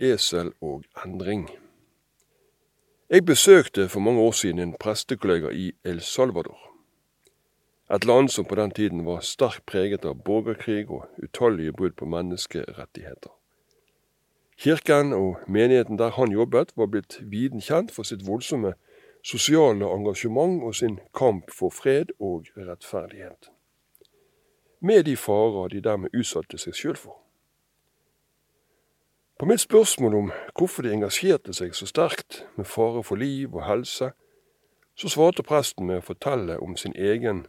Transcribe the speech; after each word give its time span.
esel 0.00 0.52
og 0.60 0.84
endring. 1.04 1.48
Jeg 3.10 3.24
besøkte 3.24 3.88
for 3.88 4.00
mange 4.00 4.20
år 4.20 4.32
siden 4.32 4.58
en 4.58 4.76
prestekollega 4.80 5.50
i 5.50 5.72
El 5.84 6.00
Salvador. 6.00 6.58
Et 7.94 8.04
land 8.04 8.28
som 8.28 8.44
på 8.44 8.54
den 8.54 8.70
tiden 8.70 9.06
var 9.06 9.20
sterkt 9.20 9.66
preget 9.66 10.04
av 10.04 10.22
borgerkrig 10.24 10.90
og 10.90 11.04
utallige 11.22 11.72
brudd 11.72 11.96
på 11.96 12.04
menneskerettigheter. 12.04 13.30
Kirken 14.56 15.12
og 15.12 15.36
menigheten 15.48 15.98
der 15.98 16.10
han 16.10 16.32
jobbet, 16.32 16.72
var 16.76 16.86
blitt 16.86 17.18
viden 17.20 17.60
kjent 17.60 17.92
for 17.92 18.02
sitt 18.02 18.26
voldsomme 18.26 18.72
sosiale 19.24 19.84
engasjement 19.84 20.62
og 20.62 20.74
sin 20.74 20.98
kamp 21.14 21.50
for 21.52 21.70
fred 21.70 22.12
og 22.20 22.46
rettferdighet. 22.56 23.50
Med 24.80 25.04
de 25.04 25.16
farer 25.16 25.68
de 25.68 25.80
dermed 25.80 26.14
utsatte 26.14 26.58
seg 26.58 26.74
sjøl 26.76 26.96
for. 26.96 27.20
På 29.38 29.46
mitt 29.46 29.60
spørsmål 29.60 30.14
om 30.14 30.32
hvorfor 30.54 30.82
de 30.82 30.92
engasjerte 30.94 31.52
seg 31.52 31.74
så 31.74 31.88
sterkt 31.90 32.44
med 32.56 32.68
fare 32.70 33.02
for 33.02 33.18
liv 33.18 33.54
og 33.54 33.64
helse, 33.66 34.12
så 34.94 35.08
svarte 35.10 35.42
presten 35.42 35.88
med 35.88 35.98
å 35.98 36.06
fortelle 36.06 36.60
om 36.62 36.76
sin 36.78 36.94
egen, 36.94 37.46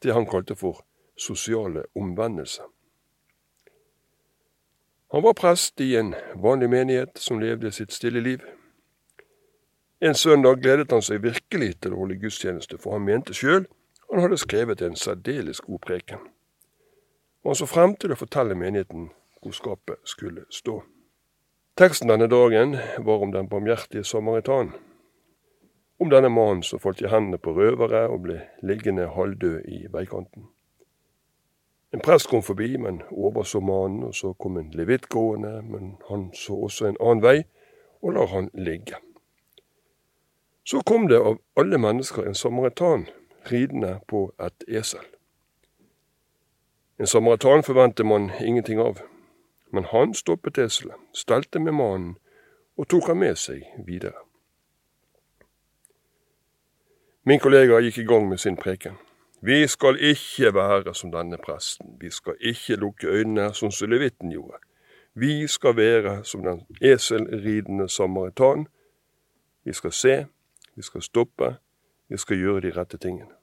det 0.00 0.14
han 0.16 0.26
kalte 0.26 0.56
for 0.56 0.80
sosiale 1.20 1.82
omvendelse. 1.94 2.62
Han 5.12 5.22
var 5.22 5.36
prest 5.36 5.80
i 5.80 5.96
en 5.96 6.14
vanlig 6.40 6.70
menighet 6.70 7.18
som 7.18 7.40
levde 7.40 7.72
sitt 7.72 7.92
stille 7.92 8.20
liv. 8.20 8.46
En 10.00 10.14
søndag 10.14 10.62
gledet 10.62 10.92
han 10.92 11.04
seg 11.04 11.20
virkelig 11.22 11.74
til 11.82 11.92
å 11.92 12.00
holde 12.00 12.16
gudstjeneste, 12.22 12.78
for 12.78 12.96
han 12.96 13.04
mente 13.04 13.36
sjøl 13.36 13.66
han 14.10 14.24
hadde 14.24 14.38
skrevet 14.40 14.80
en 14.82 14.96
særdeles 14.96 15.60
god 15.60 15.78
preken. 15.78 16.22
Og 17.44 17.52
han 17.52 17.60
så 17.60 17.68
frem 17.68 17.92
til 18.00 18.14
å 18.14 18.18
fortelle 18.18 18.56
menigheten 18.58 19.10
hvor 19.42 19.52
skapet 19.52 20.00
skulle 20.08 20.46
stå. 20.50 20.80
Teksten 21.80 22.08
denne 22.08 22.26
dagen 22.28 22.76
var 22.98 23.22
om 23.22 23.30
den 23.32 23.48
barmhjertige 23.48 24.04
samaritan. 24.04 24.72
Om 25.98 26.10
denne 26.10 26.28
mannen 26.28 26.62
som 26.62 26.80
falt 26.82 27.00
i 27.00 27.08
hendene 27.08 27.38
på 27.40 27.54
røvere 27.56 28.02
og 28.12 28.18
ble 28.26 28.34
liggende 28.60 29.06
halvdød 29.14 29.62
i 29.64 29.78
veikanten. 29.88 30.50
En 31.96 32.02
prest 32.04 32.28
kom 32.28 32.42
forbi, 32.44 32.76
men 32.76 33.00
overså 33.10 33.62
mannen, 33.64 34.02
og 34.04 34.12
så 34.14 34.34
kom 34.36 34.58
en 34.60 34.68
levitt 34.76 35.08
gående, 35.08 35.62
men 35.62 35.94
han 36.10 36.26
så 36.36 36.58
også 36.68 36.90
en 36.90 37.00
annen 37.00 37.22
vei, 37.24 37.38
og 38.02 38.12
lar 38.12 38.28
han 38.34 38.50
ligge. 38.52 39.00
Så 40.64 40.82
kom 40.84 41.08
det 41.08 41.22
av 41.24 41.38
alle 41.56 41.80
mennesker 41.80 42.28
en 42.28 42.36
samaritan 42.36 43.06
ridende 43.48 44.02
på 44.08 44.26
et 44.36 44.68
esel. 44.68 45.08
En 47.00 47.08
samaritan 47.08 47.64
forventer 47.64 48.04
man 48.04 48.28
ingenting 48.44 48.84
av. 48.84 49.00
Men 49.70 49.84
han 49.84 50.14
stoppet 50.14 50.58
eselet, 50.58 50.98
stelte 51.14 51.58
med 51.58 51.72
mannen 51.72 52.16
og 52.76 52.88
tok 52.88 53.10
han 53.12 53.20
med 53.20 53.38
seg 53.38 53.62
videre. 53.86 54.18
Min 57.28 57.38
kollega 57.38 57.78
gikk 57.84 57.98
i 58.00 58.06
gang 58.08 58.28
med 58.28 58.40
sin 58.40 58.56
preken. 58.56 58.96
Vi 59.42 59.66
skal 59.68 59.96
ikke 60.00 60.54
være 60.54 60.94
som 60.94 61.12
denne 61.12 61.38
presten, 61.40 61.96
vi 62.00 62.10
skal 62.10 62.36
ikke 62.40 62.76
lukke 62.80 63.08
øynene 63.08 63.54
som 63.54 63.70
Sulevitten 63.70 64.32
gjorde. 64.32 64.58
Vi 65.14 65.46
skal 65.46 65.76
være 65.76 66.24
som 66.24 66.42
den 66.44 66.66
eselridende 66.80 67.88
samaritan. 67.88 68.66
Vi 69.64 69.72
skal 69.72 69.92
se, 69.92 70.26
vi 70.74 70.82
skal 70.82 71.02
stoppe, 71.02 71.56
vi 72.08 72.16
skal 72.16 72.36
gjøre 72.36 72.60
de 72.60 72.72
rette 72.76 72.98
tingene. 72.98 73.34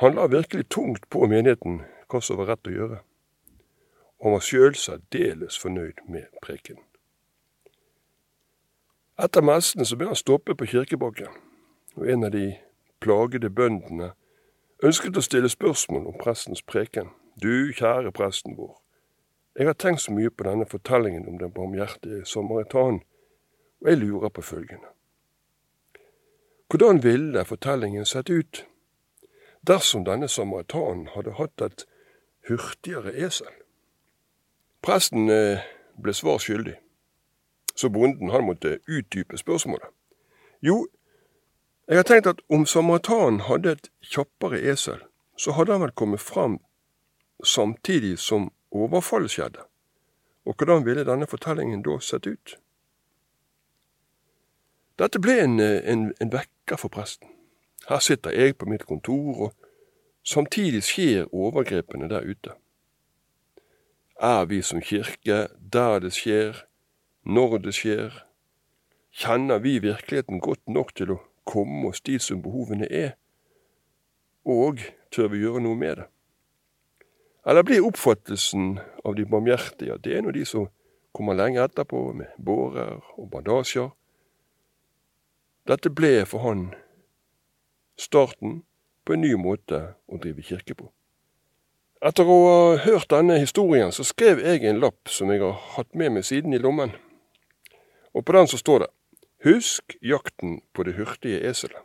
Han 0.00 0.14
la 0.14 0.26
virkelig 0.26 0.68
tungt 0.68 1.10
på 1.10 1.26
menigheten 1.26 1.82
hva 2.10 2.20
som 2.20 2.38
var 2.38 2.52
rett 2.52 2.68
å 2.68 2.74
gjøre 2.74 3.02
og 4.20 4.32
var 4.32 4.44
sjøl 4.44 4.74
særdeles 4.74 5.58
fornøyd 5.58 6.04
med 6.08 6.28
preken. 6.42 6.78
Etter 9.18 9.44
messen 9.44 9.84
så 9.84 9.96
ble 9.96 10.10
han 10.10 10.18
stoppet 10.18 10.58
på 10.60 10.68
kirkebakken, 10.68 11.32
og 11.96 12.08
en 12.08 12.24
av 12.24 12.32
de 12.34 12.50
plagede 13.00 13.50
bøndene 13.50 14.12
ønsket 14.84 15.16
å 15.16 15.24
stille 15.24 15.48
spørsmål 15.48 16.10
om 16.10 16.18
prestens 16.20 16.62
preken. 16.62 17.08
Du, 17.40 17.72
kjære 17.72 18.12
presten 18.16 18.56
vår, 18.56 18.76
jeg 19.56 19.66
har 19.66 19.76
tenkt 19.80 20.02
så 20.04 20.12
mye 20.12 20.30
på 20.30 20.44
denne 20.44 20.66
fortellingen 20.68 21.28
om 21.28 21.38
den 21.40 21.52
barmhjertige 21.52 22.24
samaritan, 22.28 23.00
og 23.80 23.88
jeg 23.88 24.00
lurer 24.02 24.28
på 24.28 24.42
følgende. 24.44 24.92
Hvordan 26.68 27.02
ville 27.02 27.44
fortellingen 27.44 28.04
sett 28.04 28.30
ut 28.30 28.66
dersom 29.66 30.04
denne 30.04 30.28
samaritanen 30.28 31.08
hadde 31.14 31.36
hatt 31.38 31.62
et 31.64 31.86
hurtigere 32.48 33.14
esel? 33.16 33.52
Presten 34.86 35.30
eh, 35.30 35.58
ble 35.98 36.12
svar 36.14 36.38
skyldig, 36.38 36.76
så 37.74 37.88
bonden 37.90 38.30
han 38.30 38.44
måtte 38.46 38.76
utdype 38.86 39.34
spørsmålet. 39.38 39.88
Jo, 40.62 40.84
jeg 41.90 41.98
har 41.98 42.04
tenkt 42.06 42.28
at 42.30 42.42
om 42.46 42.62
samaritanen 42.70 43.40
hadde 43.48 43.72
et 43.74 43.88
kjappere 44.06 44.60
esel, 44.70 45.00
så 45.34 45.56
hadde 45.56 45.74
han 45.74 45.82
vel 45.82 45.94
kommet 45.98 46.22
fram 46.22 46.60
samtidig 47.42 48.14
som 48.22 48.52
overfallet 48.70 49.34
skjedde. 49.34 49.64
Og 50.46 50.54
hvordan 50.54 50.86
ville 50.86 51.06
denne 51.08 51.26
fortellingen 51.26 51.82
da 51.82 51.96
sett 51.98 52.28
ut? 52.30 52.54
Dette 55.02 55.18
ble 55.18 55.34
en, 55.42 55.58
eh, 55.60 55.80
en, 55.82 56.12
en 56.22 56.30
vekker 56.30 56.78
for 56.78 56.94
presten. 56.94 57.34
Her 57.88 57.98
sitter 57.98 58.30
jeg 58.30 58.54
på 58.54 58.70
mitt 58.70 58.86
kontor, 58.86 59.34
og 59.48 59.74
samtidig 60.22 60.84
skjer 60.86 61.26
overgrepene 61.34 62.06
der 62.14 62.22
ute 62.22 62.54
er 64.20 64.46
vi 64.46 64.62
som 64.62 64.80
kirke 64.80 65.48
der 65.72 66.00
det 66.00 66.12
skjer, 66.16 66.64
når 67.24 67.58
det 67.58 67.74
skjer? 67.74 68.22
Kjenner 69.12 69.58
vi 69.58 69.78
virkeligheten 69.78 70.40
godt 70.40 70.68
nok 70.68 70.94
til 70.96 71.14
å 71.16 71.22
komme 71.44 71.88
oss 71.90 72.00
dit 72.00 72.22
som 72.22 72.42
behovene 72.42 72.88
er? 72.90 73.16
Og 74.44 74.80
tør 75.12 75.32
vi 75.32 75.42
gjøre 75.44 75.62
noe 75.64 75.76
med 75.76 75.96
det? 76.00 76.08
Eller 77.46 77.62
blir 77.62 77.84
oppfattelsen 77.86 78.80
av 79.04 79.14
de 79.14 79.24
barmhjertige 79.24 79.94
at 79.94 80.02
det 80.02 80.16
er 80.16 80.24
nå 80.24 80.32
de 80.34 80.42
som 80.48 80.66
kommer 81.14 81.36
lenge 81.38 81.62
etterpå 81.62 82.10
med 82.18 82.32
bårer 82.42 82.98
og 83.16 83.30
bandasjer? 83.30 83.92
Dette 85.66 85.90
ble 85.90 86.24
for 86.26 86.42
han 86.46 86.68
starten 87.98 88.62
på 89.06 89.14
en 89.14 89.22
ny 89.22 89.32
måte 89.38 89.96
å 90.06 90.18
drive 90.22 90.42
kirke 90.42 90.74
på. 90.74 90.90
Etter 92.04 92.28
å 92.28 92.36
ha 92.44 92.76
hørt 92.84 93.08
denne 93.08 93.38
historien, 93.40 93.88
så 93.92 94.04
skrev 94.04 94.42
jeg 94.44 94.66
en 94.68 94.82
lapp 94.82 95.08
som 95.08 95.30
jeg 95.32 95.40
har 95.40 95.56
hatt 95.78 95.94
med 95.96 96.12
meg 96.12 96.26
siden 96.28 96.52
i 96.52 96.60
lommen. 96.60 96.92
Og 98.12 98.24
på 98.24 98.36
den 98.36 98.48
så 98.52 98.60
står 98.60 98.84
det 98.84 98.90
Husk 99.46 99.96
jakten 100.02 100.60
på 100.76 100.84
det 100.84 100.96
hurtige 100.96 101.40
eselet. 101.48 101.80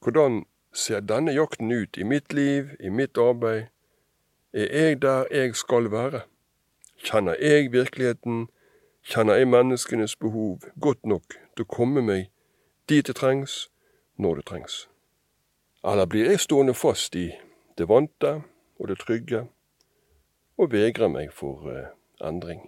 Hvordan 0.00 0.46
ser 0.72 1.00
denne 1.00 1.34
jakten 1.36 1.72
ut 1.72 1.98
i 1.98 2.04
mitt 2.04 2.32
liv, 2.32 2.76
i 2.80 2.88
mitt 2.88 3.18
arbeid? 3.18 3.68
Er 4.52 4.72
jeg 4.72 5.02
der 5.02 5.28
jeg 5.32 5.56
skal 5.56 5.90
være? 5.92 6.24
Kjenner 6.96 7.36
jeg 7.40 7.72
virkeligheten? 7.72 8.48
Kjenner 9.04 9.36
jeg 9.36 9.48
menneskenes 9.48 10.16
behov 10.16 10.64
godt 10.80 11.04
nok 11.04 11.36
til 11.56 11.64
å 11.64 11.72
komme 11.76 12.00
meg 12.04 12.30
dit 12.88 13.06
det 13.06 13.16
trengs, 13.20 13.68
når 14.16 14.40
det 14.40 14.46
trengs? 14.48 14.86
Eller 15.84 16.08
blir 16.08 16.30
jeg 16.30 16.40
stående 16.40 16.74
fast 16.74 17.16
i 17.16 17.32
det 17.78 17.88
vante, 17.88 18.40
og 18.78 18.88
det 18.88 18.98
trygge, 19.02 19.46
og 20.58 20.72
vegrer 20.72 21.10
meg 21.12 21.32
for 21.34 21.70
eh, 21.72 21.90
endring. 22.24 22.64